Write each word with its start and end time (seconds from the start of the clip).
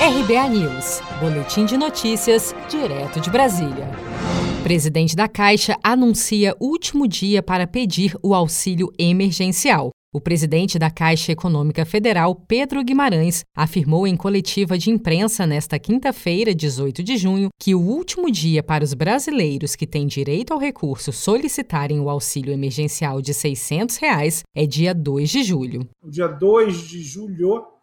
RBA 0.00 0.48
News, 0.50 1.00
Boletim 1.18 1.64
de 1.64 1.76
Notícias, 1.76 2.54
direto 2.70 3.18
de 3.20 3.28
Brasília. 3.28 3.90
Presidente 4.62 5.16
da 5.16 5.26
Caixa 5.26 5.76
anuncia 5.82 6.54
último 6.60 7.08
dia 7.08 7.42
para 7.42 7.66
pedir 7.66 8.16
o 8.22 8.32
auxílio 8.32 8.92
emergencial. 8.96 9.90
O 10.14 10.20
presidente 10.20 10.78
da 10.78 10.88
Caixa 10.88 11.32
Econômica 11.32 11.84
Federal, 11.84 12.32
Pedro 12.36 12.84
Guimarães, 12.84 13.42
afirmou 13.56 14.06
em 14.06 14.16
coletiva 14.16 14.78
de 14.78 14.88
imprensa 14.88 15.44
nesta 15.44 15.80
quinta-feira, 15.80 16.54
18 16.54 17.02
de 17.02 17.16
junho, 17.16 17.48
que 17.60 17.74
o 17.74 17.80
último 17.80 18.30
dia 18.30 18.62
para 18.62 18.84
os 18.84 18.94
brasileiros 18.94 19.74
que 19.74 19.86
têm 19.86 20.06
direito 20.06 20.52
ao 20.52 20.60
recurso 20.60 21.12
solicitarem 21.12 21.98
o 21.98 22.08
auxílio 22.08 22.52
emergencial 22.52 23.20
de 23.20 23.34
600 23.34 23.96
reais 23.96 24.44
é 24.54 24.64
dia 24.64 24.94
2 24.94 25.28
de 25.28 25.42
julho. 25.42 25.88
Dia 26.08 26.28
2 26.28 26.88
de 26.88 27.02
julho 27.02 27.77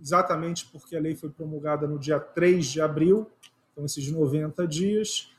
exatamente 0.00 0.66
porque 0.66 0.96
a 0.96 1.00
lei 1.00 1.14
foi 1.14 1.30
promulgada 1.30 1.86
no 1.86 1.98
dia 1.98 2.18
3 2.18 2.66
de 2.66 2.80
abril, 2.80 3.26
então 3.72 3.84
esses 3.84 4.10
90 4.10 4.66
dias. 4.66 5.30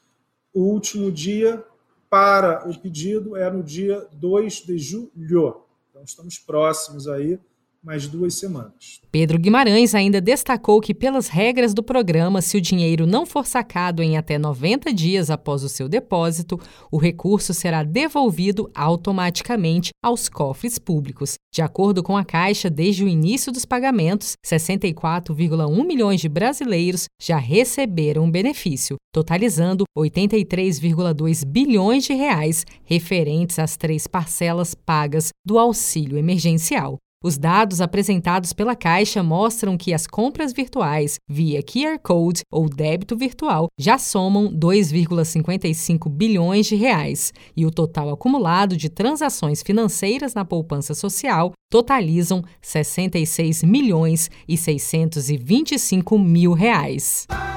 O 0.54 0.62
último 0.62 1.12
dia 1.12 1.64
para 2.10 2.68
o 2.68 2.78
pedido 2.78 3.36
é 3.36 3.50
no 3.52 3.64
dia 3.64 4.08
2 4.14 4.66
de 4.66 4.78
julho. 4.78 5.62
Então 5.90 6.04
estamos 6.04 6.40
próximos 6.40 7.08
aí 7.08 7.40
mais 7.84 8.08
duas 8.08 8.36
semanas. 8.36 9.00
Pedro 9.12 9.40
Guimarães 9.40 9.96
ainda 9.96 10.20
destacou 10.20 10.82
que, 10.82 10.94
pelas 10.94 11.28
regras 11.28 11.74
do 11.74 11.82
programa, 11.82 12.42
se 12.42 12.58
o 12.58 12.62
dinheiro 12.62 13.08
não 13.08 13.26
for 13.26 13.48
sacado 13.48 14.04
em 14.04 14.18
até 14.18 14.38
90 14.38 14.94
dias 14.94 15.30
após 15.30 15.64
o 15.64 15.70
seu 15.70 15.88
depósito, 15.88 16.60
o 16.92 16.98
recurso 16.98 17.54
será 17.54 17.82
devolvido 17.84 18.70
automaticamente 18.76 19.92
aos 20.04 20.28
cofres 20.28 20.78
públicos. 20.78 21.36
De 21.54 21.62
acordo 21.62 22.04
com 22.04 22.18
a 22.18 22.26
Caixa, 22.26 22.70
desde 22.70 23.04
o 23.04 23.08
início 23.08 23.52
dos 23.52 23.66
pagamentos, 23.66 24.34
64,1 24.46 25.86
milhões 25.86 26.20
de 26.20 26.30
brasileiros 26.30 27.06
já 27.20 27.38
receberam 27.38 28.26
o 28.26 28.32
benefício, 28.32 28.98
totalizando 29.14 29.86
83,2 29.98 31.46
bilhões 31.46 32.04
de 32.04 32.14
reais 32.14 32.66
referentes 32.84 33.58
às 33.58 33.78
três 33.78 34.06
parcelas 34.06 34.76
pagas 34.76 35.30
do 35.46 35.58
auxílio 35.58 36.18
emergencial. 36.18 36.98
Os 37.22 37.38
dados 37.38 37.82
apresentados 37.82 38.54
pela 38.54 38.78
Caixa 38.78 39.22
mostram 39.22 39.76
que 39.76 39.94
as 39.94 40.08
compras 40.08 40.54
virtuais 40.54 41.20
via 41.28 41.62
QR 41.62 42.00
Code 42.02 42.44
ou 42.50 42.70
débito 42.70 43.18
virtual 43.18 43.68
já 43.78 43.98
somam 43.98 44.48
2,55 44.50 46.10
bilhões 46.10 46.66
de 46.66 46.78
reais 46.78 47.34
e 47.58 47.66
o 47.66 47.72
total 47.72 48.10
acumulado 48.10 48.78
de 48.78 48.88
transações 48.88 49.62
financeiras 49.62 50.34
na 50.34 50.46
poupança 50.46 50.94
social 50.94 51.52
totalizam 51.70 52.42
66 52.62 53.64
milhões 53.64 54.32
e 54.48 54.56
625 54.56 56.18
mil 56.18 56.54
reais. 56.54 57.28